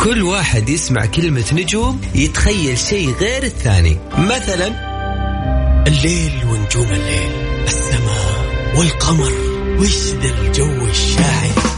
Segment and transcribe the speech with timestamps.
[0.00, 3.96] كل واحد يسمع كلمة نجوم يتخيل شيء غير الثاني.
[4.18, 4.88] مثلا
[5.86, 7.30] الليل ونجوم الليل
[7.66, 8.44] السماء
[8.76, 9.32] والقمر
[9.80, 11.77] وش ذا الجو الشاعر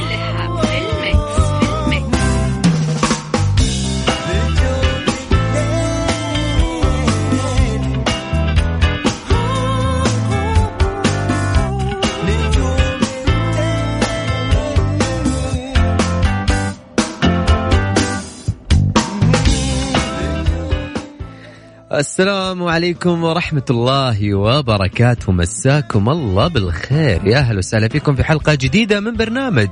[21.91, 25.31] السلام عليكم ورحمة الله وبركاته.
[25.31, 27.27] مساكم الله بالخير.
[27.27, 29.67] يا أهلا وسهلا فيكم في حلقة جديدة من برنامج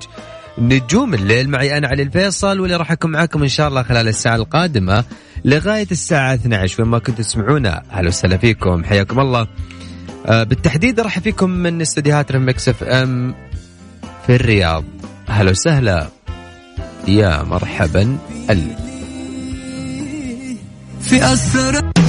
[0.57, 1.49] نجوم الليل.
[1.49, 5.03] معي أنا علي الفيصل واللي راح أكون معكم إن شاء الله خلال الساعة القادمة
[5.45, 8.83] لغاية الساعة 12 وين ما كنتوا تسمعونا أهلا وسهلا فيكم.
[8.83, 9.47] حياكم الله.
[10.25, 13.35] آه، بالتحديد راح فيكم من استديوهات رمكس إف إم
[14.27, 14.83] في الرياض.
[15.29, 16.07] أهلا وسهلا.
[17.07, 18.17] يا مرحبا.
[18.49, 18.89] ال.
[21.01, 22.08] في أسرة مع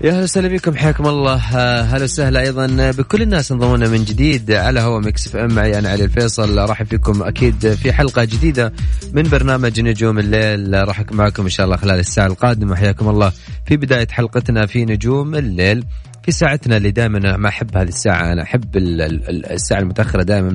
[0.00, 1.36] يا أهلا وسهلا بكم حياكم الله.
[1.80, 6.04] هلا وسهلا أيضا بكل الناس انضمونا من جديد على هوا Mix FM معي أنا علي
[6.04, 6.58] الفيصل.
[6.58, 8.72] راح فيكم أكيد في حلقة جديدة
[9.12, 10.88] من برنامج نجوم الليل.
[10.88, 12.76] راح معكم إن شاء الله خلال الساعة القادمة.
[12.76, 13.32] حياكم الله.
[13.66, 15.84] في بداية حلقتنا في نجوم الليل
[16.22, 18.32] في ساعتنا اللي دائما ما أحب هذه الساعة.
[18.32, 20.48] أنا أحب الساعة المتأخرة دائما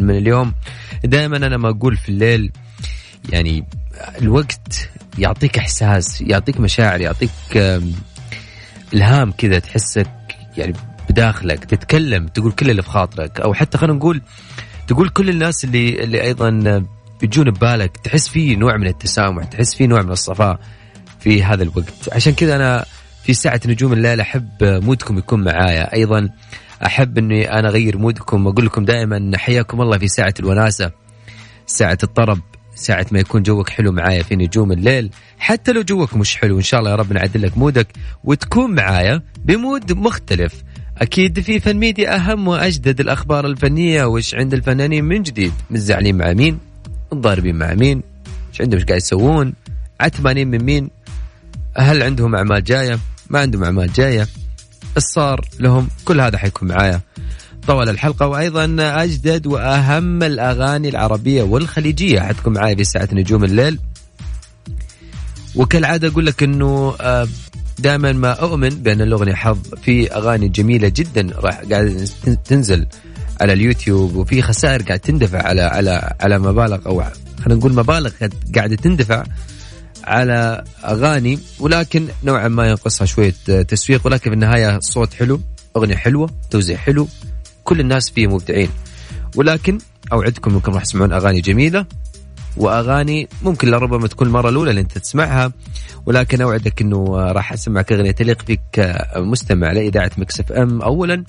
[0.00, 0.54] من اليوم.
[1.04, 2.52] دائما أنا ما أقول في الليل
[3.30, 3.64] يعني
[4.22, 7.30] الوقت يعطيك إحساس يعطيك مشاعر يعطيك
[8.94, 10.10] إلهام كذا تحسك
[10.56, 10.72] يعني
[11.10, 14.22] بداخلك تتكلم تقول كل اللي في خاطرك أو حتى خلينا نقول
[14.86, 16.84] تقول كل الناس اللي اللي أيضا
[17.20, 20.60] بيجون ببالك تحس فيه نوع من التسامح تحس فيه نوع من الصفاء
[21.20, 22.08] في هذا الوقت.
[22.12, 22.84] عشان كذا أنا
[23.24, 25.92] في ساعة نجوم الليل أحب مودكم يكون معايا.
[25.94, 26.28] أيضا
[26.86, 30.90] أحب أني أنا أغير مودكم وأقول لكم دائما حياكم الله في ساعة الوناسة
[31.66, 32.40] ساعة الطرب.
[32.76, 35.10] ساعة ما يكون جوك حلو معايا في نجوم الليل.
[35.38, 37.86] حتى لو جوك مش حلو إن شاء الله يا رب نعدل لك mood ك
[38.24, 40.52] وتكون معايا ب mood مختلف.
[40.98, 44.04] أكيد في فن ميديا أهم وأجدد الأخبار الفنية.
[44.04, 46.58] وش عند الفنانين من جديد؟ متزعلين مع مين؟
[47.12, 48.02] متضاربين مع مين؟
[48.50, 49.52] إيش عندهم؟ إيش قاعد يسوون؟
[50.00, 50.90] زعلانين من مين؟
[51.76, 52.98] هل عندهم أعمال جاية؟
[53.30, 54.28] ما عندهم أعمال جاية.
[54.96, 57.00] الصار لهم كل هذا حيكون معايا.
[57.66, 62.20] طوال الحلقة وأيضا أجدد وأهم الأغاني العربية والخليجية.
[62.20, 63.78] حتكون معايا في ساعة نجوم الليل.
[65.54, 67.28] وكالعادة أقول لك أنه آه،
[67.78, 72.04] دائما ما أؤمن بأن الأغنية حظ في أغاني جميلة جدا راح قاعدة
[72.44, 72.86] تنزل
[73.40, 77.02] على اليوتيوب وفي خسائر قاعد تندفع على على على مبالغ أو
[77.44, 78.10] خلينا نقول مبالغ
[78.54, 79.24] قاعدة تندفع
[80.04, 81.38] على أغاني.
[81.60, 83.34] ولكن نوعا ما ينقصها شوية
[83.68, 85.40] تسويق ولكن في النهاية صوت حلو
[85.76, 87.08] أغنية حلوة توزيع حلو
[87.66, 88.68] كل الناس فيه مبدعين.
[89.36, 89.78] ولكن
[90.12, 91.86] أوعدكم أنكم راح تسمعون أغاني جميلة
[92.56, 95.52] وأغاني ممكن لربما تكون المره الأولى اللي أنت تسمعها
[96.06, 101.24] ولكن أوعدك إنه راح أسمعك أغنية تليق فيك كمستمع لإذاعة Mix FM اولا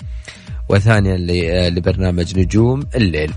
[0.68, 1.16] وثانيا
[1.70, 3.32] لبرنامج نجوم الليل.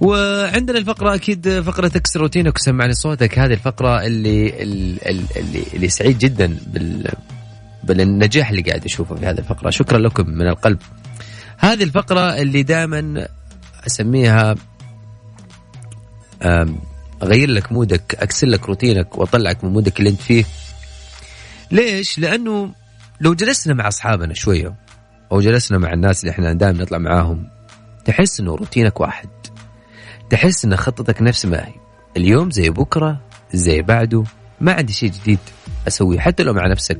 [0.00, 3.38] وعندنا الفقرة أكيد فقرة تكسر روتينك وسمعني صوتك.
[3.38, 7.10] هذه الفقرة اللي اللي اللي سعيد جدا بال
[7.84, 9.70] بالنجاح اللي قاعد أشوفه في هذه الفقرة.
[9.70, 10.78] شكرا لكم من القلب.
[11.62, 13.28] هذه الفقرة اللي دائما
[13.86, 14.54] أسميها
[17.22, 20.44] أغير لك mood ك أكسر لك روتينك وأطلعك من mood ك اللي أنت فيه.
[21.70, 22.72] ليش؟ لأنه
[23.20, 24.74] لو جلسنا مع أصحابنا شوية
[25.32, 27.48] أو جلسنا مع الناس اللي إحنا دائما نطلع معاهم
[28.04, 29.28] تحس إنه روتينك واحد.
[30.30, 31.74] تحس إن خطتك نفس ما هي.
[32.16, 33.20] اليوم زي بكرة
[33.54, 34.24] زي بعده
[34.60, 35.38] ما عندي شيء جديد
[35.88, 36.98] أسويه حتى لو مع نفسك.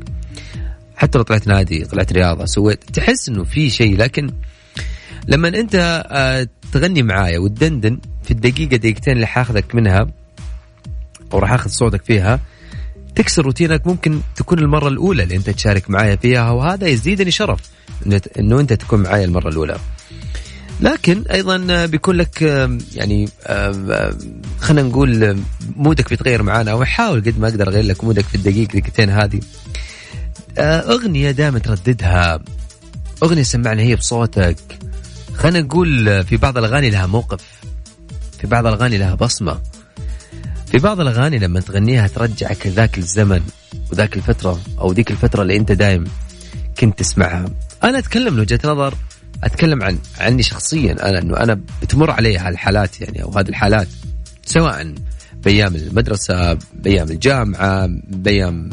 [1.03, 3.97] حتى لو طلعت نادي طلعت رياضة سويت تحس إنه في شيء.
[3.97, 4.31] لكن
[5.29, 10.07] لما أنت آه، تغني معايا وتدندن في الدقيقة دقيقتين اللي حاخذك منها
[11.33, 12.41] أو راح أخذ صوتك فيها
[13.15, 13.87] تكسر روتينك.
[13.87, 17.61] ممكن تكون المرة الأولى اللي أنت تشارك معايا فيها وهذا يزيدني شرف
[18.39, 19.79] إنه أنت تكون معايا المرة الأولى.
[20.81, 22.43] لكن أيضا بيكون لك
[22.95, 23.29] يعني
[24.61, 25.39] خلينا نقول
[25.77, 26.75] مودك بيتغير معانا.
[26.75, 29.37] واحاول قد ما أقدر أغير لك مودك في الدقيقة دقيقتين هذه.
[29.37, 29.62] آه،
[30.59, 32.41] أغنية دائما ترددها.
[33.23, 34.79] أغنية سمعنا هي بصوتك.
[35.35, 37.41] خلينا نقول في بعض الأغاني لها موقف.
[38.39, 39.61] في بعض الأغاني لها بصمة.
[40.67, 43.43] في بعض الأغاني لما تغنيها ترجعك لذاك الزمن
[43.93, 46.05] وذاك الفترة أو ذيك الفترة اللي أنت دايم
[46.79, 47.45] كنت تسمعها.
[47.85, 48.95] أنا أتكلم من وجهه نظر
[49.45, 53.89] أتكلم عن عني شخصيا أنا إنه أنا بتمر علي هالحالات يعني أو هذه الحالات
[54.47, 54.95] سواء
[55.45, 58.71] بأيام المدرسة بأيام الجامعة بأيام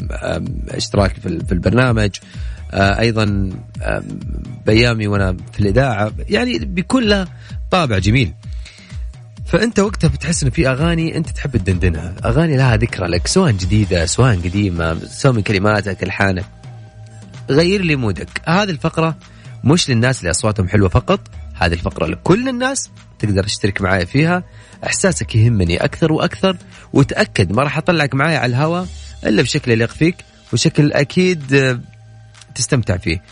[0.68, 2.10] اشتراكي في البرنامج
[2.72, 3.50] آه، أيضا
[4.66, 7.26] بأيامي وأنا في الإذاعة يعني بيكون له
[7.70, 8.34] طابع جميل.
[9.46, 12.14] فأنت وقتها بتحس إنه في أغاني أنت تحب تدندنها.
[12.24, 16.44] أغاني لها ذكرى لك سواء جديدة سواء قديمة سواء من كلماتك الحانك
[17.50, 18.28] غير لي mood ك.
[18.48, 19.16] هذه الفقرة
[19.64, 21.20] مش للناس اللي أصواتهم حلوة فقط.
[21.60, 24.44] هذه الفقرة لكل الناس تقدر تشترك معايا فيها.
[24.86, 26.56] إحساسك يهمني أكثر وأكثر
[26.92, 28.86] وتأكد ما راح أطلعك معايا على الهواء
[29.26, 30.16] إلا بشكل يليق فيك
[30.52, 31.80] وشكل أكيد آه،
[32.54, 33.22] تستمتع فيه.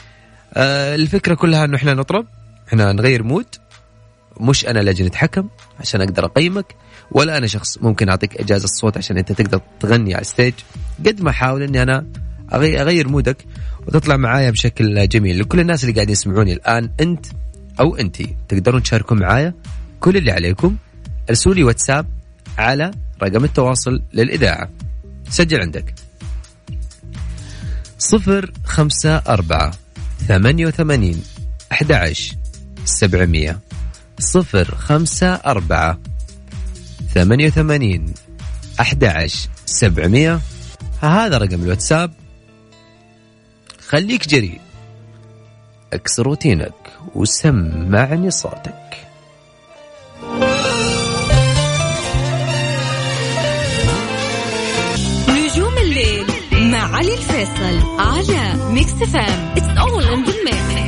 [0.54, 2.26] آه، الفكرة كلها إنه إحنا نطرب
[2.68, 3.46] إحنا نغير mood.
[4.40, 5.48] مش أنا اللي أجي نتحكم
[5.80, 6.74] عشان أقدر أقيمك
[7.12, 10.54] ولا أنا شخص ممكن أعطيك إجازة الصوت عشان أنت تقدر تغني على ال stage.
[11.06, 12.06] قد ما أحاول إني أنا
[12.54, 13.44] أغير مودك
[13.86, 15.40] وتطلع معايا بشكل جميل.
[15.40, 17.26] لكل الناس اللي قاعدين يسمعوني الآن أنت
[17.80, 19.54] أو أنت تقدرون تشاركوا معايا.
[20.00, 20.76] كل اللي عليكم
[21.30, 22.06] ارسلوا لي واتساب
[22.58, 22.90] على
[23.22, 24.68] رقم التواصل للإذاعة.
[25.28, 25.94] سجل عندك.
[27.98, 29.74] صفر خمسة أربعة
[30.28, 31.22] ثمانية وثمانين
[31.72, 32.14] أحد
[32.84, 33.58] سبعمية.
[34.18, 35.98] صفر خمسة أربعة
[37.14, 38.14] ثمانية وثمانين
[38.80, 39.26] أحد
[39.66, 40.40] سبعمية.
[41.00, 42.12] هذا رقم الواتساب.
[43.88, 44.60] خليك جريء.
[45.92, 48.74] اكسر روتينك وسمعني صوتك.
[55.28, 60.87] نجوم الليل مع علي الفيصل على Mix FM it's all in the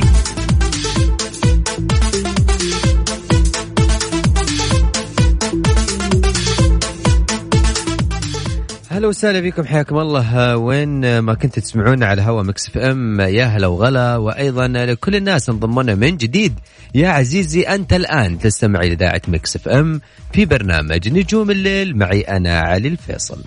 [9.01, 10.57] هلا وسهلا فيكم حياكم الله.
[10.57, 14.17] وين ما كنتوا تسمعونا على هوا Mix FM يا هلا وغلا.
[14.17, 16.55] وأيضا لكل الناس انضمونا من جديد.
[16.95, 20.01] يا عزيزي أنت الآن تستمع إلى إذاعة Mix FM
[20.33, 21.97] في برنامج نجوم الليل.
[21.97, 23.45] معي أنا علي الفيصل.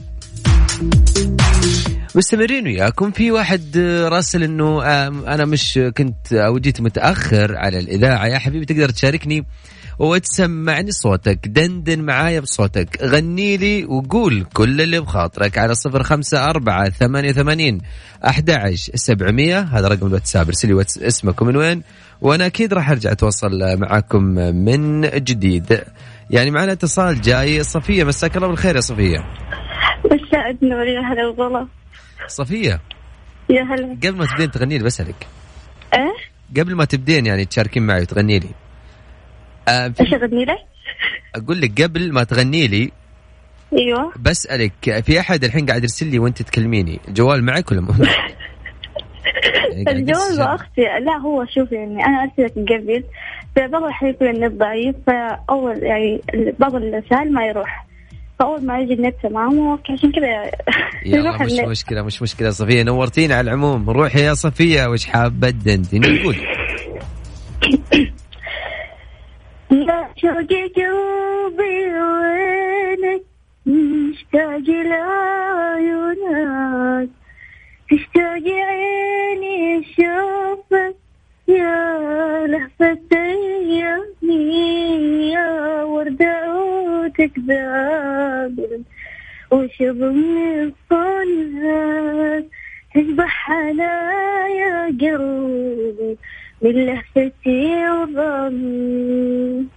[2.15, 3.11] مستمرين وياكم.
[3.11, 3.77] في واحد
[4.11, 4.83] راسل إنه
[5.33, 8.27] أنا مش كنت أو جيت متأخر على الإذاعة.
[8.27, 9.45] يا حبيبي تقدر تشاركني؟
[9.99, 13.03] وتسمعني صوتك دندن معايا بصوتك.
[13.03, 17.81] غني لي وقول كل اللي بخاطرك على صفر خمسة أربعة ثمانية ثمانين
[18.27, 19.59] أحد سبعمية.
[19.59, 20.47] هذا رقم الواتساب.
[20.47, 21.83] ارسلي اسمك ومن وين.
[22.21, 24.23] وأنا أكيد راح أرجع أتواصل معاكم
[24.65, 25.83] من جديد.
[26.29, 27.63] يعني معنا اتصال جاي.
[27.63, 29.19] صفية مساك الله بالخير يا صفية.
[30.05, 31.67] مساء النور يا هلا والله.
[32.27, 32.81] صفية.
[33.49, 33.97] يا هلا.
[34.03, 35.27] قبل ما تبدين تغني لي بسألك.
[35.93, 36.13] إيه؟
[36.61, 38.49] قبل ما تبدين يعني تشاركين معي وتغني لي.
[39.67, 40.57] إيش اغني لك؟
[41.35, 42.91] أقول لك قبل ما تغني لي
[43.73, 44.11] أيوه.
[44.19, 47.93] بسألك في أحد الحين قاعد يرسل لي وأنت تكلميني الجوال معك ولا مو؟
[49.71, 53.03] يعني الجوال أختي لا هو شوف يعني أنا ارسلت قبل
[53.55, 56.21] فبعض الاحيان يكون النت ضعيف فأول يعني
[56.59, 57.85] بعض الرسائل ما يروح
[58.39, 60.51] فأول ما يجي النت تمام عشان كذا
[61.15, 66.23] يلا مش مشكلة مش مشكلة صفية نورتينا على العموم روحي يا صفية وش حابة تدندني؟
[66.23, 66.47] قولي.
[69.73, 73.21] يا شوق قلبي وينك
[73.65, 74.67] مشتاق
[75.69, 76.29] لعيونك.
[77.91, 80.95] تشتاق عيني أشوفك
[81.47, 84.43] يا لهفة ايامي
[85.31, 88.83] يا وردة عودك ذابل
[89.51, 92.45] وشب من صنعك
[92.95, 96.17] تشبح حنايا قلبي
[96.63, 99.67] من لهفتي وضمي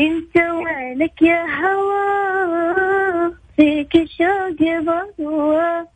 [0.00, 4.60] انت وينك يا هوا فيك شوق
[5.20, 5.86] ضوى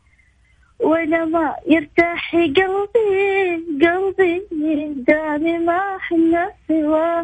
[0.79, 4.43] وأنا ما يرتاح قلبي قلبي
[5.07, 7.23] دامي ما حنا سوا.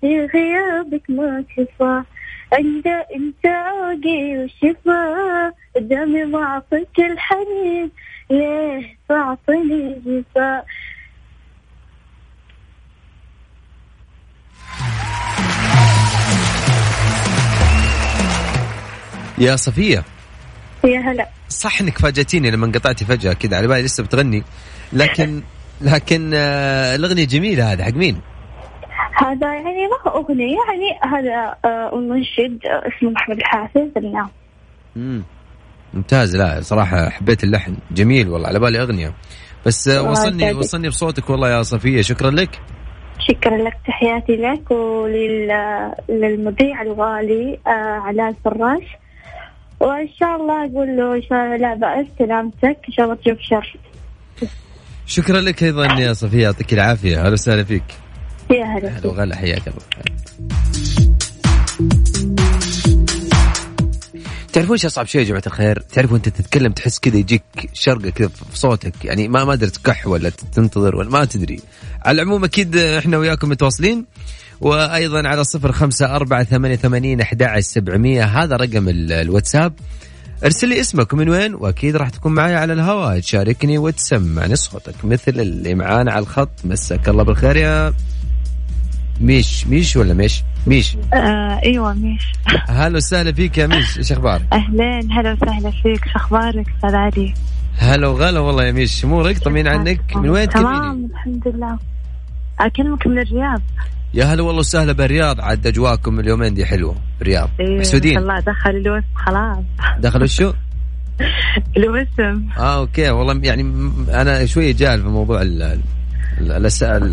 [0.00, 2.02] في غيابك ما كفى
[2.52, 7.90] عند انت عوقي وشفا دامي ما أعطيك الحنين
[8.30, 10.62] ليه تعطيني جفا
[19.38, 20.04] يا صفية.
[20.84, 21.28] يا هلا.
[21.48, 24.42] صح إنك فاجأتيني لما انقطعتي فجأة كذا على بالي لسه بتغني.
[24.92, 25.42] لكن
[25.80, 28.20] لكن آه الأغنية جميلة هذا حق مين؟
[29.16, 33.88] هذا يعني ما هو أغنية يعني هذا آه منشد آه اسمه محمد الحافظ
[34.96, 35.22] امم
[35.94, 36.36] ممتاز.
[36.36, 37.76] لا صراحة حبيت اللحن.
[37.90, 39.14] جميل والله على بالي أغنية.
[39.66, 42.02] بس آه وصلني وصلني بصوتك والله يا صفية.
[42.02, 42.60] شكرا لك.
[43.18, 48.96] شكرا لك تحياتي لك وللمذيع الغالي آه علاء الفراش.
[49.84, 53.38] وإن شاء الله أقول له إن شاء الله لا بأس سلامتك إن شاء الله تشوف
[53.40, 53.76] شر.
[55.06, 57.20] شكرا لك أيضا يا صفية يعطيك العافية.
[57.20, 57.84] أهلا وسهلا فيك.
[58.50, 59.80] يا هلا وغلا حياك الله.
[64.52, 68.28] تعرفون إيش أصعب شيء يا جماعة الخير؟ تعرفوا أنت تتكلم تحس كذا يجيك شرقة كذا
[68.28, 69.04] في صوتك.
[69.04, 71.60] يعني ما ما أدري تكح ولا تنتظر ولا ما تدري.
[72.02, 74.06] على العموم أكيد إحنا وياكم متواصلين.
[74.64, 78.24] وأيضا على صفر خمسة أربعة ثمانية ثمانين أحد سبعمية.
[78.24, 79.72] هذا رقم الواتساب.
[80.44, 83.20] ارسل لي اسمك ومن وين وأكيد راح تكون معي على الهواء.
[83.20, 86.50] تشاركني وتسمعني صوتك مثل اللي معانا على الخط.
[86.64, 87.94] مساك الله بالخير يا
[89.20, 89.66] ميش.
[89.66, 90.96] ميش ولا ميش؟ ميش.
[91.14, 92.32] آه إيوه ميش.
[92.80, 93.98] هلا وسهلا فيك يا ميش.
[93.98, 96.04] إيش أخبارك؟ أهلين هلا وسهلا فيك.
[96.04, 97.34] شو أخبارك أستاذ علي
[97.78, 99.04] هلا وغلا والله يا ميش.
[99.04, 100.16] أمورك؟ طمين عنك.
[100.16, 101.78] من وين تكلميني تمام الحمد لله.
[102.60, 103.62] أكلمك من الرياض.
[104.14, 105.40] يا هلا والله وسهلا بالرياض.
[105.40, 106.96] عاد اجواكم اليومين دي حلوة.
[107.20, 108.40] الرياض إيه مسعودين الله.
[108.40, 109.64] دخل الوسم خلاص.
[109.98, 110.52] دخل وشو؟
[111.76, 113.10] الوسم آه okay.
[113.10, 113.62] والله يعني
[114.08, 115.80] أنا شوية جاهل في موضوع ال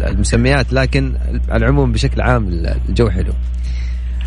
[0.08, 1.14] المسميات لكن
[1.50, 2.48] على العموم بشكل عام
[2.90, 3.34] الجو حلو.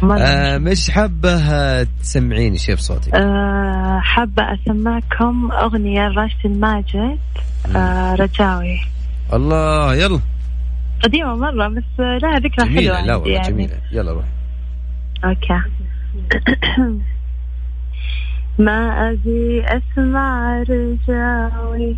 [0.03, 7.19] آه مش حابة تسمعيني؟ شيء بصوتك آه حابة أسمعكم أغنية راشد الماجد
[7.77, 8.81] آه رجاوي.
[9.33, 10.21] الله يلا.
[11.03, 13.49] قديمة مرة بس لها ذكرى جميلة حلوة لا والله يعني.
[13.49, 13.81] جميلة.
[13.93, 14.25] يلا روح
[15.25, 15.61] أوكي.
[18.59, 21.97] ما أبي أسمع رجاوي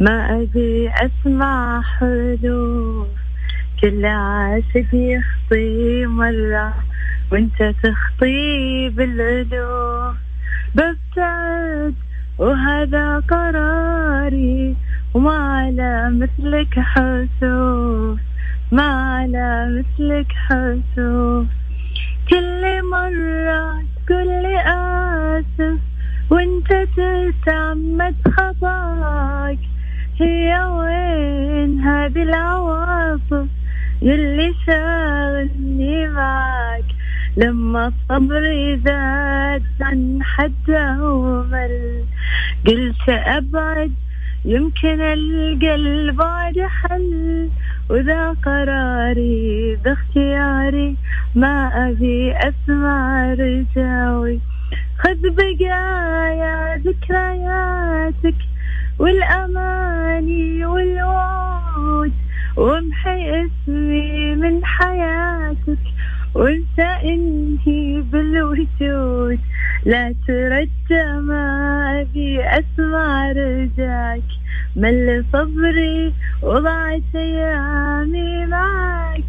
[0.00, 3.06] ما أبي أسمع حلول
[3.80, 6.74] كل عاشق يخطي مرة
[7.32, 10.12] وأنت تخطي بالعلو
[10.74, 11.94] ببتعد
[12.38, 14.76] وهذا قراري
[15.14, 18.18] وما على مثلك حسوس
[18.72, 21.46] ما على مثلك حسوس
[22.30, 25.80] كل مرة تقول لي آسف.
[26.30, 29.58] وانت تتعمد خطاك.
[30.20, 33.46] هي وين هذه العواطف
[34.02, 36.84] يلي شاغلني معك
[37.36, 42.04] لما صبري زاد عن حده ومل.
[42.66, 43.92] قلت أبعد
[44.44, 47.48] يمكن القلب بعد حل.
[47.90, 50.96] وذا قراري ذا اختياري
[51.34, 54.40] ما أبي أسمع رجاوي.
[54.98, 58.40] خذ بقايا ذكرياتك
[58.98, 62.12] والأماني والوعود.
[62.56, 65.84] وامحي اسمي من حياتك
[66.34, 69.38] وانت انتي بالوجود.
[69.86, 74.28] لا ترجى ما أبي أسمع رجاك.
[74.76, 79.24] مل صبري وضعت ايامي معك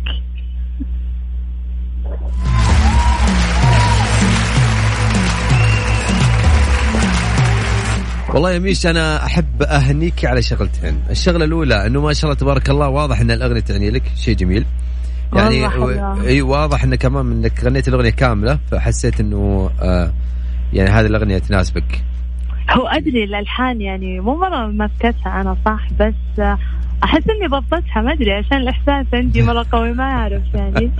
[8.33, 12.69] والله يا ميش أنا أحب أهنيك على شغلتين، الشغلة الأولى إنه ما شاء الله تبارك
[12.69, 14.65] الله واضح إن الأغنية تعني لك شيء جميل.
[15.33, 15.67] يعني
[16.27, 20.13] إي واضح انه كمان إنك غنيت الأغنية كاملة فحسيت إنه آه
[20.73, 22.03] يعني هذه الأغنية تناسبك.
[22.71, 26.57] هو أدري الألحان يعني مو مرة مسكتها أنا صح؟ بس آه
[27.03, 30.91] أحس إني ضبطتها ما أدري عشان الإحساس عندي مرة قوي ما أعرف يعني.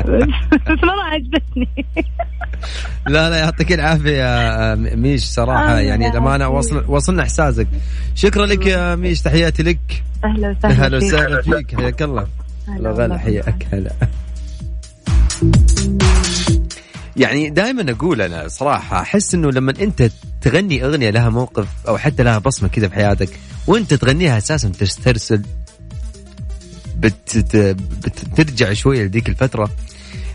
[0.66, 1.68] بس مره عجبتني.
[3.06, 5.78] لا لا يعطيك العافية يا ميش صراحة.
[5.78, 7.68] يعني لما وصل وصلنا إحساسك.
[8.14, 10.02] شكرا لك يا ميش تحياتي لك.
[10.24, 11.76] أهلا وسهلا أهلا وسهلا فيك.
[11.76, 12.26] حياك الله.
[12.68, 13.66] هلا غلا حياك.
[13.72, 13.92] هلا.
[17.16, 22.22] يعني دائما أقول أنا صراحة أحس إنه لما أنت تغني أغنية لها موقف أو حتى
[22.22, 23.28] لها بصمة كذا في حياتك
[23.66, 25.42] وأنت تغنيها أساسا تسترسل
[26.96, 27.56] بت...
[28.36, 29.70] بترجع شوية لذيك الفترة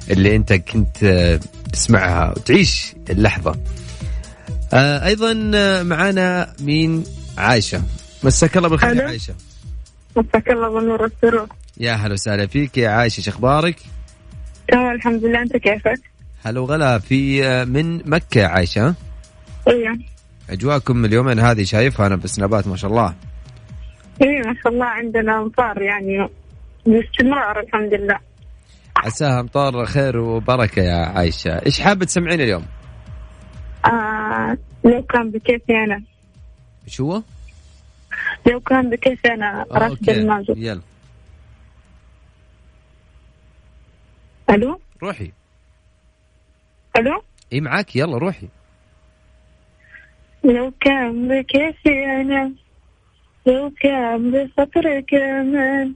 [0.10, 1.39] اللي أنت كنت
[1.74, 3.60] تسمعها وتعيش اللحظة.
[4.74, 5.34] آه أيضا
[5.84, 7.03] معانا مين؟
[7.38, 7.84] عايشة.
[8.24, 9.34] مساك الله بالخير يا عايشة.
[10.15, 11.48] مساك الله بالنور والسرور.
[11.77, 13.75] يا هلا وسهلا فيك يا عايشة شو أخبارك؟
[14.67, 15.41] تمام الحمد لله.
[15.41, 16.01] أنت كيفك؟
[16.46, 18.96] هلا وغلا في من مكة يا عايشه
[19.67, 20.00] أيوه
[20.50, 23.15] اجواكم اليومين هذه شايفها أنا بالسنابات ما شاء الله.
[24.22, 26.29] اي ما شاء الله عندنا امطار يعني
[26.86, 28.20] باستمرار الحمد لله.
[28.98, 31.51] عساها أمطار خير وبركة يا عايشة.
[31.65, 32.65] إيش حابة تسمعين اليوم؟
[33.86, 36.03] آه لو كان بكيفي أنا.
[36.88, 37.22] شو هو؟
[38.51, 40.82] لو كان بكيفي أنا راشد الماجد يلا.
[44.50, 45.32] ألو؟ روحي.
[46.98, 47.22] ألو؟
[47.54, 47.96] إي معاك.
[47.96, 48.48] يلا روحي.
[50.44, 52.51] لو كان بكيفي أنا
[53.48, 55.94] لو كان بفطر كمان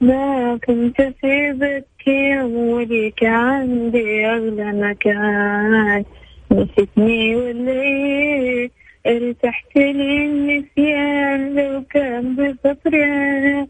[0.00, 6.04] ما كنت في يوم وليك عندي أغلى مكان.
[6.52, 8.70] نسيتني ولا
[9.06, 13.66] ارتحت لي النسيان لو كان بفطر أنا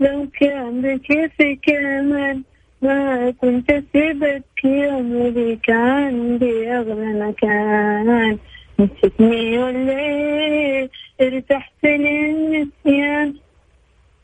[0.00, 2.42] لو كان بكيفي كمان.
[2.84, 3.70] ما كنت
[4.64, 8.38] يوم وليك عندي أغلى مكان
[8.80, 10.88] نسيتني ولا
[11.20, 13.34] ارتحت للنسيان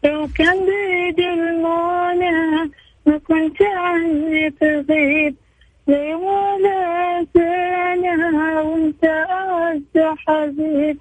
[0.04, 2.70] لو كان بيدي المولى
[3.06, 5.34] ما كنت عني تغيب
[5.88, 10.98] لي ولا سنة وانت أعز حبيب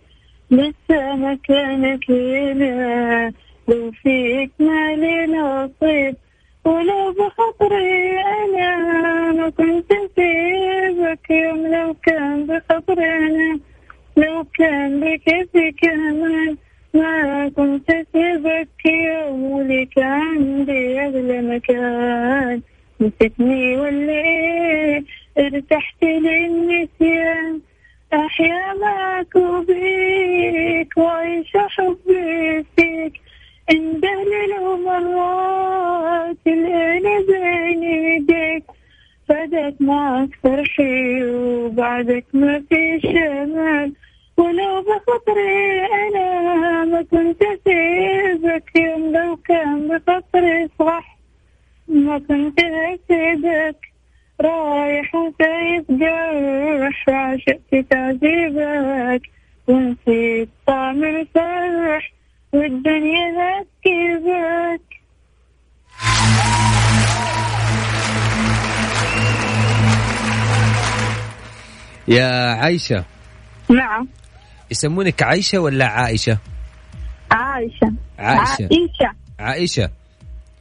[0.51, 3.33] لسه مكانك هنا
[3.67, 6.15] لو فيك مالي نصيب
[6.69, 13.59] ولو بخطري أنا ما كنت أسيبك يوم لو كان بخطري أنا
[14.17, 16.57] لو كان بكفي كمان.
[16.93, 22.61] ما كنت أسيبك يوم ولك عندي أغلى مكان.
[23.01, 24.23] نسيتني ولا
[25.37, 27.61] ارتحت للنسيان.
[28.13, 33.28] أحيا معك وبيك وعيش حبي فيك.
[33.71, 38.63] اندهلل مرات الأنا بين يديك.
[39.29, 43.93] بدك معك فرحي وبعدك ما في شمال.
[44.37, 48.75] ولو بخطري أنا ما كنت أسيبك.
[48.75, 51.17] يوم لو كان بخطري صح
[51.87, 53.75] ما كنت أسيبك.
[54.41, 59.21] رايح وسايب جرح عشقت تعذيبك.
[59.67, 62.11] ونسيت طعم الفرح.
[62.53, 64.81] والدنيا هتجيبك
[72.07, 73.05] يا عايشة.
[73.69, 74.07] نعم.
[74.71, 76.37] يسمونك عايشة ولا عائشة؟
[77.31, 77.93] عائشة.
[78.19, 78.63] عائشة.
[78.63, 79.15] عائشة.
[79.39, 79.89] عائشة.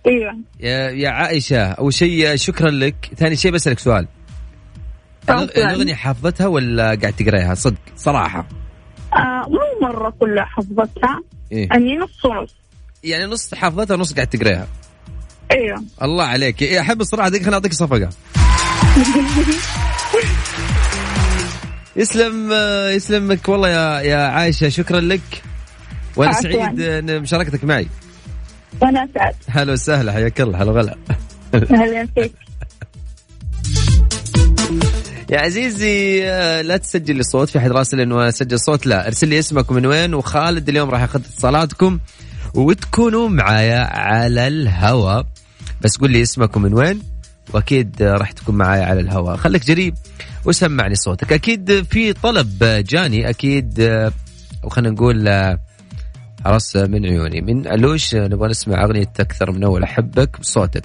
[0.06, 0.36] أيوه.
[0.60, 4.08] يا يا عائشة أول شيء شكرا لك، ثاني شيء بسألك سؤال.
[5.30, 8.46] الأغنية حافظتها ولا قاعد تقرأها صدق صراحة؟
[9.12, 11.20] آه مو مرة كلها حفظتها.
[11.52, 12.54] إيه؟ يعني نص ونص.
[13.04, 14.66] يعني نص حافظتها ونص قاعد تقرأها
[15.50, 16.62] أيوه الله عليك.
[16.62, 18.08] إيه، أحب الصراحة دقيقة خليني أعطيك صفقة.
[21.96, 22.52] يسلم
[22.96, 25.42] يسلمك والله يا يا عايشة شكرا لك.
[26.16, 27.88] وأنا سعيد مشاركتك معي.
[28.82, 30.96] وأنا سعد هلا وسهلا حياك الله هلا وغلا.
[31.54, 32.32] أهلا فيك.
[35.30, 36.20] يا عزيزي
[36.62, 39.86] لا تسجل لي صوت في أحد راسل إنه اسجل صوت لا ارسل لي اسمك ومن
[39.86, 41.98] وين وخالد اليوم راح ياخذ اتصالاتكم
[42.54, 45.26] وتكونوا معايا على الهواء
[45.80, 47.02] بس قول لي اسمك ومن وين
[47.54, 49.94] وأكيد راح تكون معايا على الهواء خليك جريب
[50.44, 51.32] وسمعني صوتك.
[51.32, 53.80] أكيد في طلب جاني أكيد
[54.64, 55.28] أو خلينا نقول
[56.44, 57.40] عرس من عيوني.
[57.40, 60.84] من علوش نبغى نسمع اغنيه أكثر من أول أحبك بصوتك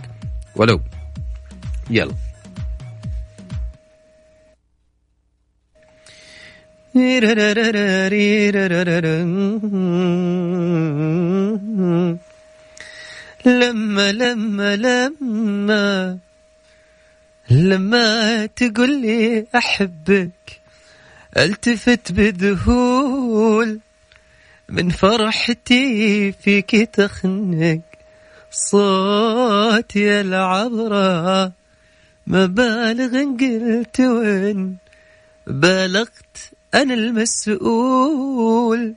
[0.56, 0.82] ولو.
[1.90, 2.14] يلا.
[13.46, 16.18] لما لما لما
[17.50, 20.62] لما تقول لي أحبك
[21.38, 23.80] ألتفت بذهول.
[24.70, 27.82] من فرحتي فيك تخنق
[28.52, 31.52] صوتي العبرة
[32.28, 34.78] ما بالغ قلت وين
[35.48, 38.94] بالغت أنا المسؤول.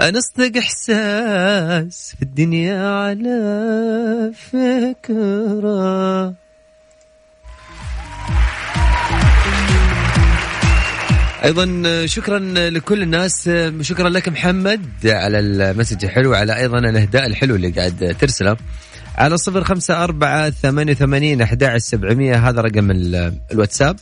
[0.00, 6.34] أنا أصدق إحساس في الدنيا على فكرة.
[11.44, 12.38] أيضا شكرا
[12.70, 13.50] لكل الناس.
[13.80, 18.56] شكرا لك محمد على المسج الحلو على أيضا الإهداء الحلو اللي قاعد ترسله.
[19.16, 22.90] على صفر خمسة أربعة ثمانية وثمانين أحد سبعمية هذا رقم
[23.52, 23.96] الواتساب.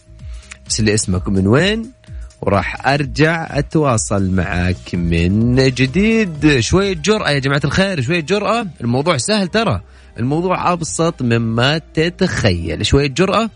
[0.68, 1.95] بس اللي اسمك من وين؟
[2.42, 6.60] وراح أرجع أتواصل معك من جديد.
[6.60, 8.66] شوية جرأة يا جماعة الخير شوية جرأة.
[8.80, 9.80] الموضوع سهل ترى.
[10.18, 12.86] الموضوع أبسط مما تتخيل.
[12.86, 13.50] شوية جرأة.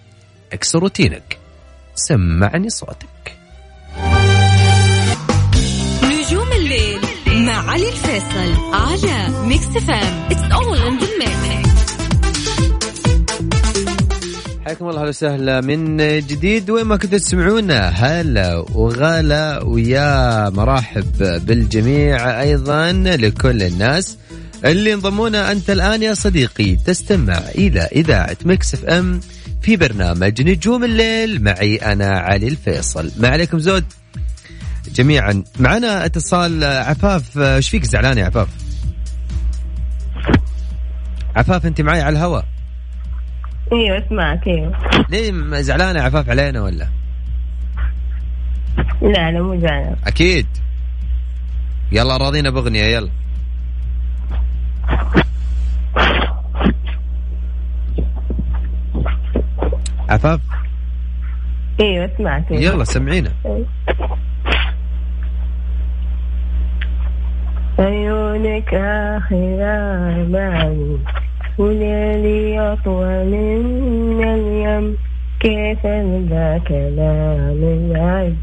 [0.52, 1.38] اكسر روتينك.
[1.94, 3.36] سمعني صوتك.
[6.04, 10.98] نجوم الليل مع علي الفيصل على Mix FM it's all in
[14.66, 15.60] حياكم الله وسهلا.
[15.60, 24.18] من جديد وين ما كنتوا تسمعونا هلا وغلا ويا مرحب بالجميع أيضا لكل الناس
[24.64, 25.52] اللي انضمونا.
[25.52, 29.20] أنت الآن يا صديقي تستمع إلى إذاعة Mix FM
[29.62, 31.44] في برنامج نجوم الليل.
[31.44, 33.10] معي أنا علي الفيصل.
[33.18, 33.84] ما عليكم زود؟
[34.94, 35.42] جميعا.
[35.58, 37.38] معنا اتصال عفاف.
[37.38, 38.48] إيش فيك زعلان يا عفاف؟
[41.36, 42.44] عفاف أنت معي على الهواء؟
[43.72, 44.72] إيوه أسمعك إيوه.
[45.10, 46.88] ليه زعلانه عفاف علينا ولا؟
[49.02, 49.96] لا لا مو زعلان.
[50.06, 50.46] أكيد.
[51.92, 53.10] يلا راضينا بأغنية يلا.
[60.08, 60.40] عفاف؟
[61.80, 62.62] إيوه أسمعك أيوة.
[62.62, 63.32] يلا سمعينا.
[67.78, 70.98] عيونك آخر أعمالي
[71.60, 74.96] وليلي أطول من اليم
[75.40, 78.34] كيف أبدأ كلام العز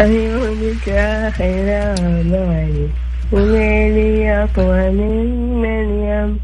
[0.00, 2.88] عيونك آخر أعمالي؟
[3.32, 6.38] وليلي أطول من اليم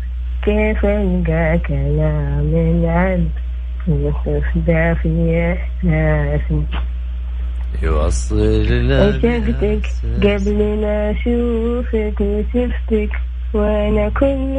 [0.44, 3.28] كيف ألقى كلام العز
[3.88, 5.12] وتفدى في
[5.52, 6.62] إحساسي.
[7.84, 9.86] يوصل عشقتك
[10.22, 13.10] قبل ما أشوفك وشفتك
[13.54, 14.54] وأنا كل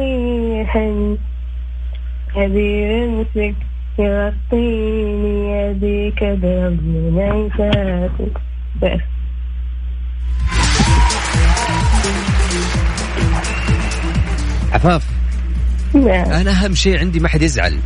[0.66, 1.18] حن
[2.36, 3.54] أبي أمسك
[3.98, 8.38] يغطيني أبيك أضرب من عيشاتك
[8.82, 9.00] بس
[14.72, 15.04] عفاف.
[15.94, 16.30] نعم.
[16.30, 17.78] أنا أهم شيء عندي ما حد يزعل.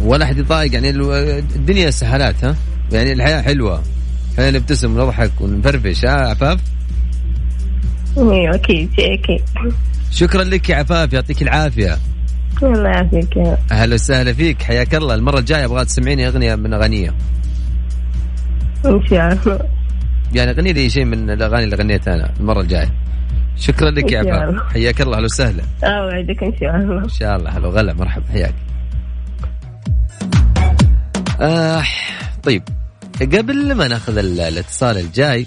[0.00, 0.90] ولا حد يضايق يعني
[1.56, 2.56] الدنيا سهلات ها؟
[2.92, 3.82] يعني الحياة حلوة.
[4.36, 6.60] خلينا نبتسم ونضحك ونفرفش ها عفاف؟
[8.18, 9.42] أيوه أكيد أكيد.
[10.10, 11.98] شكرا لك يا عفاف يعطيك العافية.
[12.62, 13.38] الله يعافيك.
[13.72, 15.14] أهلا وسهلا فيك حياك الله.
[15.14, 17.14] المرة الجاية أبغى تسمعيني أغنية من اغنيه
[18.86, 19.60] إن شاء الله.
[20.34, 22.92] يعني اغني لي شيء من الأغاني اللي غنيتها أنا المرة الجاية.
[23.56, 24.72] شكرا لك يا عفاف.
[24.72, 25.62] حياك الله أهلا وسهلا.
[25.84, 27.04] اوعدك إن شاء الله.
[27.04, 28.54] إن شاء الله هلا وغلا مرحبا حياك.
[31.40, 31.82] آه
[32.42, 32.62] طيب.
[33.20, 35.46] قبل ما ناخذ ال- الاتصال الجاي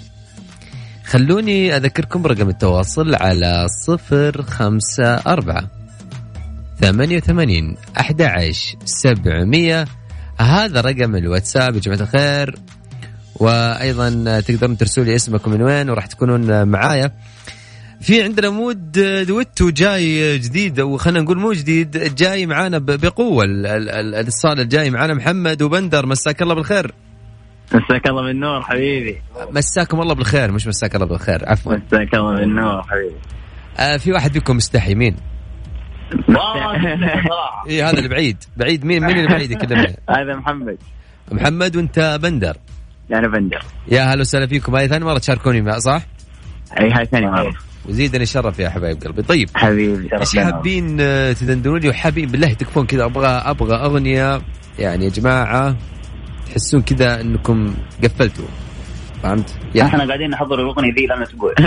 [1.04, 5.70] خلوني أذكركم برقم التواصل على صفر خمسة أربعة
[6.80, 8.22] ثمانية وثمانين أحد
[8.84, 9.84] سبعمية.
[10.40, 12.58] هذا رقم الواتساب يا جماعة الخير.
[13.36, 17.12] وأيضا تقدرون ترسلوا لي اسمكم من وين وراح تكونون معايا.
[18.00, 18.92] في عندنا mood
[19.26, 23.44] دويتو جاي جديد أو خلينا نقول مو جديد جاي معانا بقوة.
[23.44, 26.94] ال- ال- ال- الاتصال الجاي معانا محمد وبندر مساك الله بالخير.
[27.74, 29.22] مساك الله بالنور حبيبي.
[29.50, 31.76] مساكم الله بالخير مش مساك الله بالخير عفوا.
[31.76, 33.16] مساك الله بالنور حبيبي.
[33.78, 35.16] آه في واحد فيكم مستحي مين؟
[37.68, 38.36] اي هذا اللي بعيد.
[38.56, 39.52] بعيد مين مين اللي بعيد؟
[40.10, 40.78] هذا محمد.
[41.32, 42.56] محمد وأنت بندر.
[43.10, 43.62] يعني بندر.
[43.88, 44.76] يا هلا وسهلا فيكم.
[44.76, 46.02] هذه ثاني مرة تشاركوني معه صح؟
[46.80, 47.54] أي هاي ثاني مرة.
[47.88, 49.22] وزيدني شرف يا حبايب قلبي.
[49.22, 54.40] طيب حبيبي إيش حابين آه، تدندنون لي وحابين بالله تكفون كذا؟ أبغى أبغى أغنية.
[54.78, 55.76] يعني يا جماعة
[56.50, 58.44] تحسون كذا إنكم قفلتوا.
[59.22, 61.54] فهمت؟ يا إحنا قاعدين نحضر الاغنيه ذي لنا أسبوع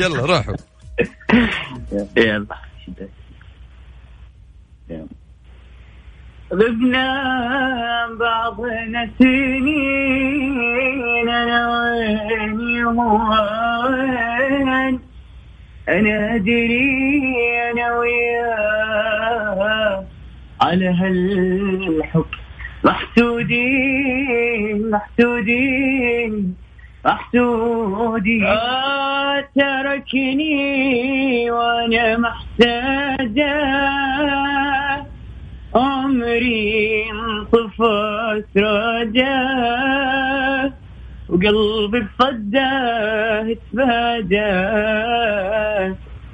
[0.00, 0.54] يلا روحوا
[2.16, 2.56] يلا.
[6.52, 7.06] غبنا
[8.20, 10.58] بعضنا سنين
[11.28, 15.00] أنا وين وين
[15.88, 17.20] أنا أدري
[17.70, 20.04] أنا وياه
[20.60, 22.24] على هالحب.
[22.84, 26.54] محسودين محسودين
[27.04, 28.46] محسودين.
[28.46, 29.44] آه.
[29.54, 33.70] تركني وأنا محتاجة.
[35.74, 40.72] عمري انطفى رجاء
[41.28, 44.50] وقلبي بصده تفادى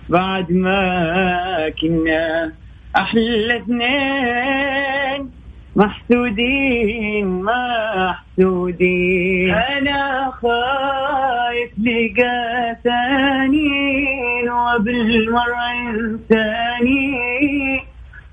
[0.09, 2.53] بعد ما كنا
[2.97, 5.31] أحلى اثنين
[5.77, 9.55] محسودين محسودين.
[9.55, 17.83] أنا خايف لقى ثاني وبالمرة انساني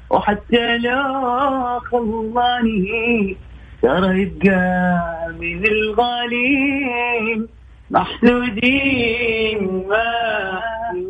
[0.10, 3.38] وحتى لو خلاني
[3.82, 7.48] ترى يبقى من الغالين
[7.92, 9.84] محسودين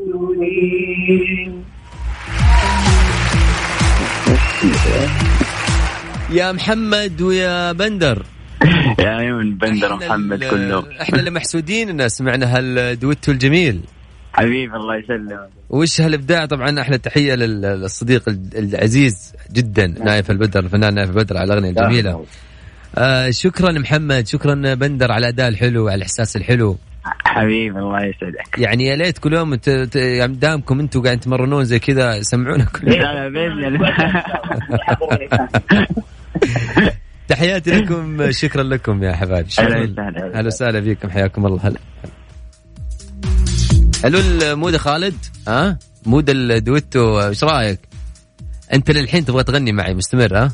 [0.03, 1.63] محسودين.
[6.31, 8.25] يا محمد ويا بندر.
[8.99, 10.85] يا ايمن بندر محمد كلهم.
[11.01, 13.81] إحنا اللي محسودين إن سمعنا هال duet الجميل.
[14.33, 15.49] حبيبي الله يسلمك.
[15.69, 18.23] وش هالإبداع؟ طبعا أحلى تحية للصديق
[18.55, 22.25] العزيز جدا نايف البدر الفنان نايف البدر على الأغنية الجميلة.
[22.95, 26.77] آه شكرا محمد شكرا بندر على الأداء الحلو وعلى الإحساس الحلو.
[27.05, 28.57] حبيبي الله يسعدك.
[28.57, 29.57] يعني يا ليت كل يوم
[29.95, 33.01] يعني دامكم أنتم قاعدين تمرنون زي كذا سمعونا كل يوم.
[33.01, 33.77] لا بإذن
[37.27, 40.81] تحياتي لكم شكرا لكم يا حبايبي أهلا وسهلا.
[40.81, 41.59] فيكم حياكم الله.
[41.67, 41.79] هلا.
[44.03, 45.15] حلو ال mood خالد؟
[45.47, 47.79] ها؟ mood ال duet إيش رأيك؟
[48.73, 50.51] أنت للحين تبغى تغني معي مستمر ها؟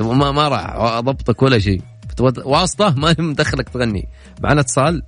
[0.00, 1.82] ما ما راح أضبطك ولا شيء.
[2.44, 4.08] واسطة؟ ما مدخلك تغني.
[4.42, 5.02] معنا اتصال؟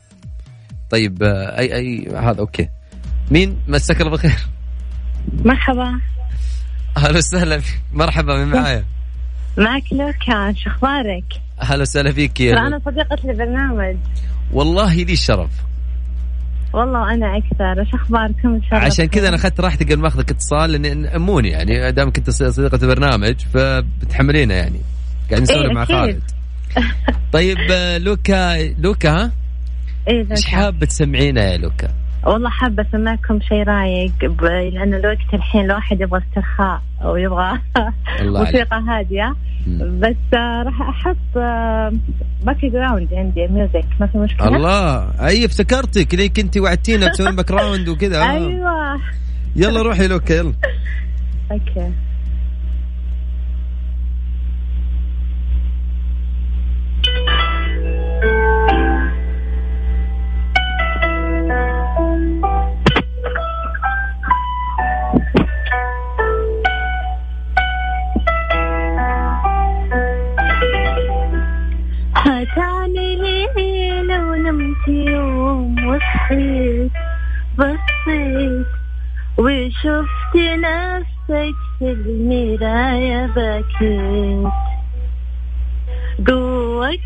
[0.91, 2.69] طيب اي اي هذا okay.
[3.31, 4.39] مين مساك الله بالخير؟
[5.45, 6.01] مرحبا.
[6.97, 7.61] أهلا وسهلا
[7.93, 8.85] مرحبا من معايا؟
[9.59, 11.25] معك لوكا شو أخبارك؟
[11.63, 13.97] أهلا وسهلا فيك أنا صديقة البرنامج.
[14.53, 15.51] والله لي الشرف
[16.73, 17.81] والله أنا أكثر.
[17.81, 22.13] إيش أخباركم؟ عشان كذا أنا أخذت راحتي قبل ما اخذك اتصال لأن أموني يعني دام
[22.13, 24.81] كنت صديقة البرنامج فبتحملينا يعني.
[25.31, 26.23] قاعد نسولف إيه مع خالد.
[27.33, 27.59] طيب
[27.99, 29.33] لوكا لوكا ها؟
[30.09, 31.89] إيه إيش حابة تسمعينا يا لوكا؟
[32.27, 37.59] والله حابة أسمعكم شيء رايق لأن الوقت الحين الواحد يبغى استرخاء أو يبغى
[38.23, 39.35] موسيقى هادية.
[39.77, 41.17] بس آه، راح أحط
[42.45, 45.11] back آه، ground عندي music ما في مشكلة؟ الله.
[45.27, 46.15] أي افتكرتك.
[46.15, 49.01] ليه كنت وعدتينا تسوين background وكذا أيوة.
[49.57, 50.53] يلا روحي لوكا يلا.
[51.53, 51.93] okay.
[76.01, 76.91] وصحيت
[77.59, 78.67] بصيت
[79.39, 84.53] وشفت نفسك في المراية بكيت
[86.21, 87.01] جواك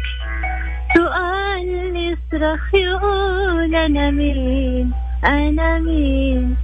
[0.96, 4.92] سؤال يصرخ يقول أنا مين
[5.24, 6.56] أنا مين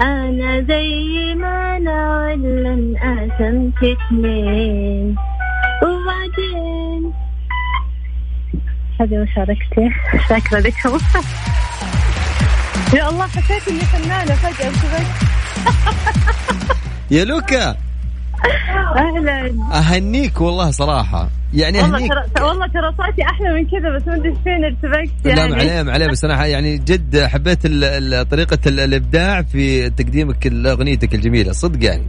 [0.00, 5.16] أنا زي ما أنا ولا انقسمت اتنين
[5.82, 7.12] وبعدين
[9.00, 9.90] هذه مشاركتي
[10.28, 10.98] شاكرة لكم
[12.94, 15.06] يا الله حسيت إني فنانة فجأة انتبهت
[17.10, 17.76] يا لوكا.
[18.96, 19.54] أهلا.
[19.72, 21.28] أهنيك والله صراحة.
[21.54, 25.40] يعني والله ترى والله ترى صوتي أحلى من كذا بس ما أدري فين ارتبكت يعني.
[25.40, 27.62] لا معليه معليه بس أنا يعني جد حبيت
[28.30, 31.52] طريقة الإبداع في تقديمك لأغنيتك الجميلة.
[31.52, 32.06] صدق يعني.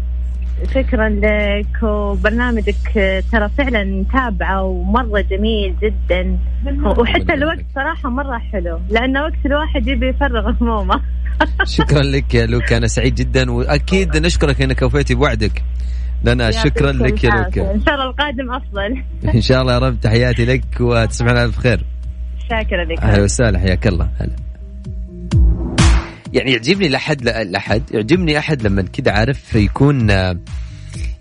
[0.69, 6.37] شكرا لك وبرنامجك ترى فعلا متابعة ومرة جميل جدا.
[6.97, 11.01] وحتى الوقت صراحة مرة حلو لأنه وقت الواحد يبي يفرغ همومه.
[11.77, 15.63] شكرا لك يا لوكا أنا سعيد جدا وأكيد نشكرك إنك وفيتي بوعدك.
[16.23, 17.73] لنا شكرا لك يا لوكا.
[17.73, 19.03] إن شاء الله القادم أفضل.
[19.35, 20.63] إن شاء الله يا رب تحياتي لك
[21.21, 21.85] على الف خير
[22.49, 22.99] شاكرة لك.
[22.99, 24.09] أهلا وسهلا حياك الله.
[24.19, 24.50] هلا
[26.33, 30.09] يعني يعجبني الاحد الاحد يعجبني أحد لما كذا عارف يكون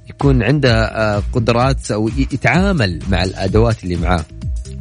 [0.09, 4.25] يكون عنده آه، قدرات أو يتعامل مع الأدوات اللي معاه.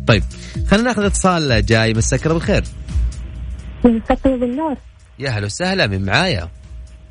[0.07, 0.23] طيب
[0.67, 1.93] خلينا ناخذ اتصال جاي.
[1.93, 2.63] مساك الله بالخير.
[3.85, 4.75] مساك بالنور.
[5.19, 6.49] يا هلا وسهلا من معايا؟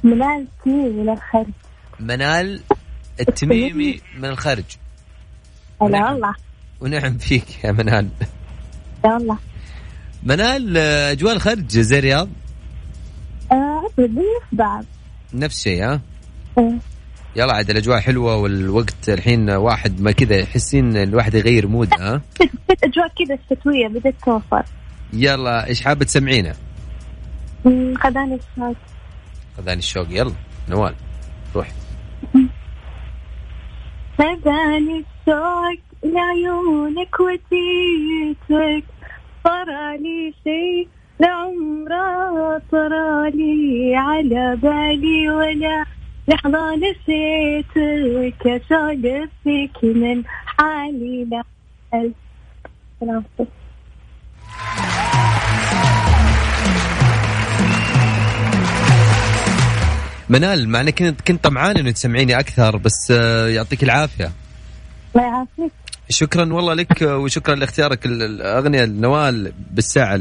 [0.05, 1.47] منال التميمي من الخرج.
[2.01, 2.61] منال
[3.21, 4.65] التميمي من الخرج.
[5.83, 6.35] هلا والله.
[6.81, 8.09] ونعم فيك يا منال.
[9.05, 9.39] يا الله.
[10.23, 12.29] منال آه، أجواء الخرج زي الرياض؟
[13.53, 14.11] نفس
[14.53, 14.85] بعض
[15.35, 16.01] نفس الشيء ها؟
[16.59, 16.79] إيه
[17.37, 22.21] يلا عاد الأجواء حلوة والوقت الحين واحد ما كذا يحسين الواحد يغير مود ها؟
[22.85, 24.65] أجواء كذا شتوية بدأت توفر
[25.13, 26.55] يلا إيش حابه تسمعينا؟
[27.97, 28.77] خذاني الشوق
[29.57, 30.33] خذاني الشوق يلا
[30.69, 30.95] نوال
[31.55, 31.69] روح
[34.19, 38.85] خذاني الشوق لعيونك وديتك
[39.45, 40.89] صار لي شيء
[41.21, 45.85] لعمره طرالي على بالي ولا
[46.29, 51.43] لحظة نسيتك أسولف فيك من حالي لا.
[60.29, 64.33] منال مع انك كنت طمعان إنه تسمعيني أكثر بس آه، يعطيك العافية.
[65.17, 65.73] الله يعافيك.
[66.11, 70.21] شكرا والله لك وشكرا لاختيارك الاغنيه نوال بالساعة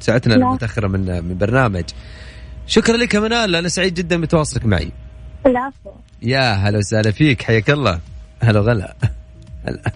[0.00, 1.84] ساعتنا المتأخرة من من برنامج.
[2.66, 4.92] شكرا لك يا منال أنا سعيد جدا بتواصلك معي.
[5.46, 5.90] العفو.
[6.22, 8.00] يا هلا وسهلا فيك حياك الله.
[8.42, 8.94] هلا وغلا.
[9.64, 9.92] هلا.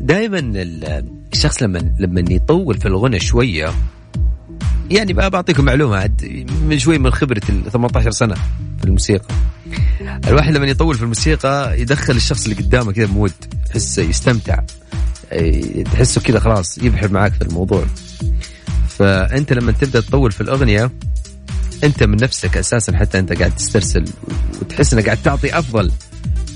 [0.00, 0.52] دائما
[1.32, 3.72] الشخص لما لما يطول في الغنى شوية
[4.90, 8.34] يعني بعطيكم معلومة عاد من شوي من خبرة ال 18 سنة
[8.78, 9.34] في الموسيقى.
[10.26, 13.32] الواحد لما يطول في الموسيقى يدخل الشخص اللي قدامه كذا مود
[13.66, 14.58] تحسه يستمتع
[15.92, 17.84] تحسه كذا خلاص يبحر معاك في الموضوع.
[18.88, 20.90] فأنت لما تبدأ تطول في الأغنية
[21.84, 24.04] أنت من نفسك أساسا حتى أنت قاعد تسترسل
[24.60, 25.92] وتحس إنك قاعد تعطي أفضل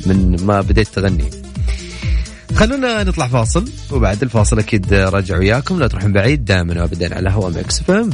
[0.06, 1.30] من ما بديت تغني.
[2.56, 5.78] خلونا نطلع فاصل وبعد الفاصل أكيد راجع وياكم.
[5.80, 8.10] لا تروحون بعيد دائما وابدا على هوا Mix FM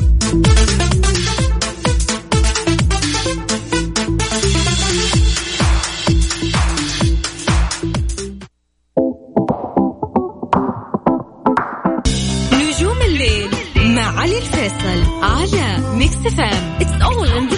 [12.52, 17.48] نجوم الليل مع علي الفيصل على Mix FM it's all in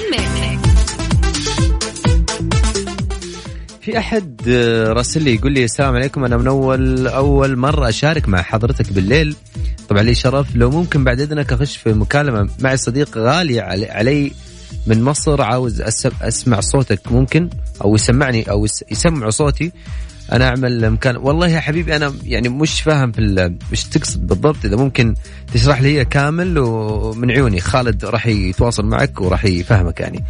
[3.90, 8.28] في أحد آه، راسل لي يقول لي السلام عليكم أنا من أول أول مرة أشارك
[8.28, 9.36] مع حضرتك بالليل.
[9.88, 10.56] طبعا لي شرف.
[10.56, 14.32] لو ممكن بعد إذنك أخش في مكالمة معي صديق غالي علي
[14.86, 15.80] من مصر عاوز
[16.22, 17.50] أسمع صوتك ممكن
[17.84, 19.72] أو يسمعني أو يسمعوا صوتي.
[20.32, 21.16] أنا أعمل مكان.
[21.16, 25.14] والله يا حبيبي أنا يعني مش فاهم في مش تقصد بالضبط؟ إذا ممكن
[25.54, 27.60] تشرح لي كامل ومن عيوني.
[27.60, 30.24] خالد راح يتواصل معك وراح يفهمك يعني.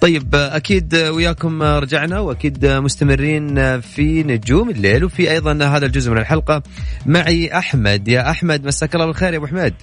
[0.00, 6.62] طيب أكيد وياكم رجعنا وأكيد مستمرين في نجوم الليل وفي أيضا هذا الجزء من الحلقة.
[7.06, 8.08] معي أحمد.
[8.08, 9.74] يا أحمد مساك الله بالخير يا أبو حميد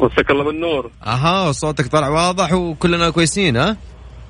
[0.00, 0.90] مساك الله بالنور.
[1.06, 3.76] أها صوتك طلع واضح وكلنا كويسين ها؟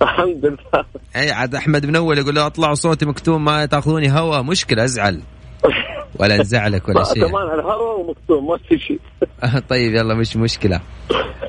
[0.02, 0.84] الحمد لله.
[1.16, 4.42] أي عاد أحمد من أول يقول له أطلع صوتي مكتوم ما تأخذوني هوا.
[4.42, 5.22] مشكلة أزعل.
[6.20, 7.26] ولا نزعلك ولا شيء.
[7.28, 9.00] كمان الهواء ومكتوم ما في شيء.
[9.70, 10.80] طيب يلا مش مشكلة.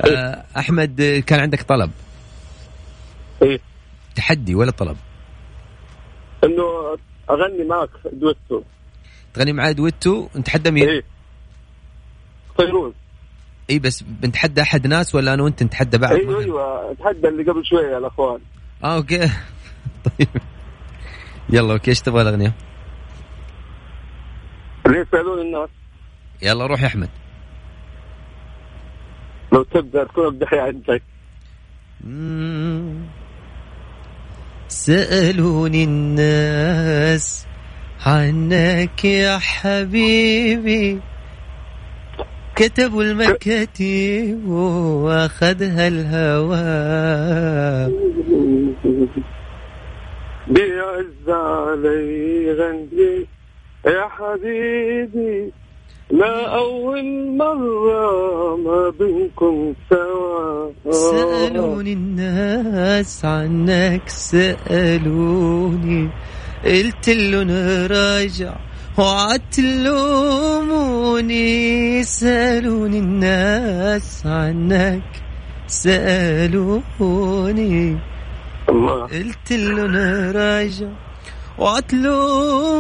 [0.06, 1.92] آه، أحمد كان عندك طلب؟
[3.42, 3.60] إيه.
[4.16, 4.98] تحدي ولا طلب؟
[6.44, 6.98] إنه
[7.30, 8.62] أغني معك duet.
[9.34, 11.04] تغني معي duet؟ نتحدى مين؟ إيه.
[12.58, 12.94] فيروز.
[13.70, 17.66] إي بس بنتحدى أحد ناس ولا أنا وأنت نتحدى بعض؟ أيوه أيوه نتحدى اللي قبل
[17.66, 18.40] شوية الأخوان.
[18.84, 19.20] آه okay.
[20.06, 20.28] طيب.
[21.50, 22.54] يلا okay إيش تبغى الأغنية؟
[24.88, 25.70] ليه يسالون الناس؟
[26.42, 27.10] يلا روح يا أحمد.
[29.52, 31.04] لو تبدأ تكون الدحية عندك.
[34.68, 37.48] سألوني الناس
[38.06, 41.00] عنك يا حبيبي.
[42.56, 46.62] كتبوا المكاتب وأخذها الهوى.
[50.48, 53.28] بيعز علي غندي
[53.86, 55.52] يا حبيبي
[56.12, 60.72] لا أول مرة ما بنكم سوا.
[60.92, 66.10] سألوني الناس عنك سألوني
[66.66, 67.52] قلت لهم
[67.92, 68.56] راجع
[68.98, 71.01] وعدت سألوني
[73.92, 75.04] الناس عنك
[75.68, 76.82] سألوني.
[78.70, 79.04] الله.
[79.04, 79.96] قلت لهم
[80.36, 80.90] راجع
[81.58, 82.72] وتلوموني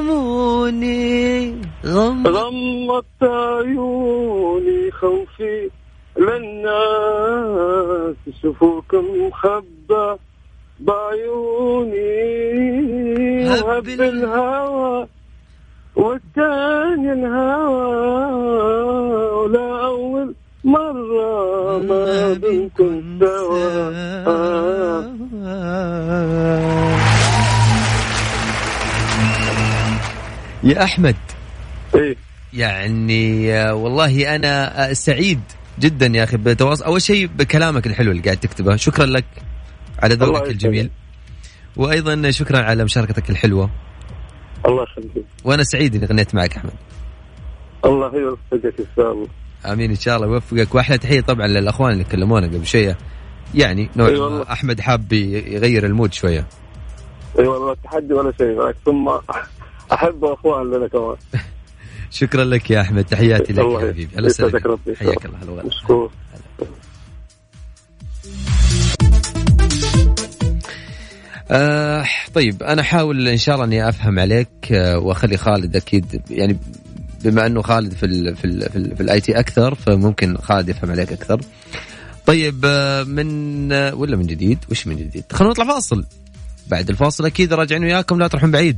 [1.85, 5.69] غم غمضت عيوني خوفي.
[6.17, 10.15] للناس يشوفوك مخبى
[10.79, 12.21] بعيوني.
[13.49, 15.07] هب الهوى
[15.95, 18.31] والتاني الهوى.
[19.31, 23.91] ولا أول مرة ما بنكون سوا
[30.63, 31.15] يا أحمد.
[31.95, 32.15] إيه.
[32.53, 35.39] يعني والله أنا سعيد
[35.79, 38.75] جدا يا أخي بتواصل أول شيء بكلامك الحلو اللي قاعد تكتبه.
[38.75, 39.25] شكرا لك
[39.99, 40.89] على ذوقك الجميل.
[41.77, 43.69] وأيضا شكرا على مشاركتك الحلوة.
[44.65, 45.25] الله يخليك.
[45.43, 46.73] وأنا سعيد إني غنيت معك أحمد.
[47.85, 49.27] الله يوفقك إن شاء الله.
[49.65, 50.27] آمين إن شاء الله.
[50.27, 52.97] يوفقك واحلى تحية طبعا للأخوان اللي كلمونا قبل شوية.
[53.55, 56.39] يعني نوع أيوة أحمد حاب يغير المود شوية.
[56.39, 59.09] أي أيوة والله تحدي ولا شيء ثم
[59.93, 61.15] أحب أخوان لنا كمان.
[62.11, 63.03] شكرا لك يا أحمد.
[63.03, 64.09] تحياتي لك يا حبيبي.
[64.17, 65.37] الله يسعدك حياك الله.
[65.43, 66.11] هلا مشكور.
[71.51, 76.57] آه طيب أنا أحاول إن شاء الله إني أفهم عليك آه وأخلي خالد أكيد يعني
[77.23, 80.69] بما انه خالد في ال في ال في, ال في الاي تي أكثر فممكن خالد
[80.69, 81.41] يفهم عليك أكثر.
[82.25, 86.05] طيب آه من آه ولا من جديد؟ وش من جديد؟ خلونا نطلع فاصل.
[86.67, 88.77] بعد الفاصل أكيد راجعين وياكم لا تروحون بعيد.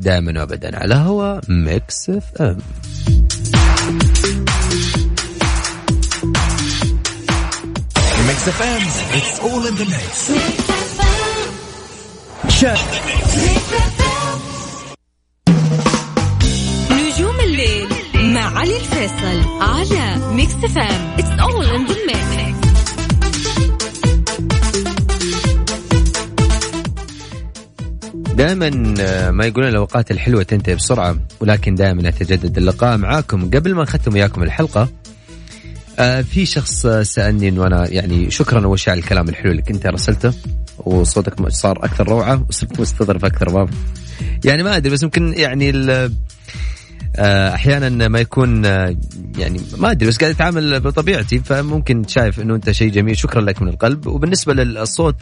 [0.00, 2.58] دائما وابدا على هوا Mix FM.
[8.26, 8.82] Mix FM
[9.16, 10.30] it's all in the mix
[18.34, 21.86] مع علي الفيصل على Mix FM it's all in
[28.36, 33.50] دائما آه، ما يقولون الأوقات الحلوة تنتهي بسرعة ولكن دائما يتجدد اللقاء معاكم.
[33.50, 34.88] قبل ما نختم وياكم الحلقة
[35.98, 40.32] آه في شخص سألني وأنا يعني شكرا اول شيء على الكلام الحلو اللي كنت أرسلته
[40.78, 43.68] وصوتك صار أكثر روعة وصرت مستظرف أكثر ما
[44.44, 46.10] يعني ما أدري بس يمكن يعني آه،
[47.18, 48.96] أحيانا ما يكون آه،
[49.38, 53.62] يعني ما أدري بس قاعد أتعامل بطبيعتي فممكن شايف إنه أنت شيء جميل شكرا لك
[53.62, 54.06] من القلب.
[54.06, 55.16] وبالنسبة للصوت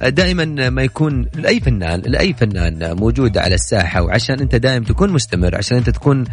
[0.00, 5.10] آه، دائما ما يكون لأي فنان لأي فنان موجود على الساحة وعشان أنت دائما تكون
[5.10, 6.24] مستمر عشان أنت تكون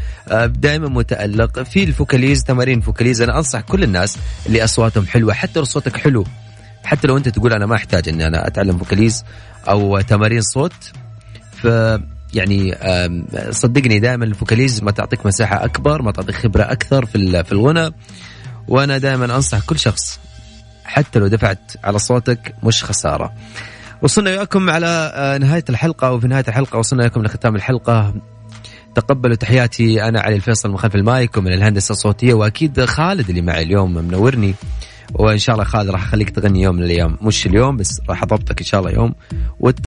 [0.47, 5.59] دائما متألق في ال vocalise تمارين vocalise أنا أنصح كل الناس اللي أصواتهم حلوة حتى
[5.59, 6.25] لو صوتك حلو
[6.83, 9.25] حتى لو أنت تقول أنا ما أحتاج إني أنا أتعلم vocalise
[9.67, 10.73] أو تمارين صوت
[11.51, 11.67] ف
[12.33, 12.75] يعني
[13.51, 17.91] صدقني دائما ال vocalise ما تعطيك مساحة أكبر ما تعطيك خبرة أكثر في في الغنى.
[18.67, 20.19] وأنا دائما أنصح كل شخص
[20.85, 23.33] حتى لو دفعت على صوتك مش خسارة.
[24.01, 26.11] وصلنا وياكم على آه، نهاية الحلقة.
[26.11, 28.13] وفي نهاية الحلقة وصلنا وياكم لختام الحلقة.
[28.95, 33.63] تقبلوا تحياتي أنا علي الفيصل من خلف المايك ومن الهندسة الصوتية وأكيد خالد اللي معي
[33.63, 34.55] اليوم منورني.
[35.13, 37.17] وإن شاء الله خالد راح أخليك تغني يوم من الأيام.
[37.21, 39.13] مش اليوم بس راح أضبطك إن شاء الله يوم.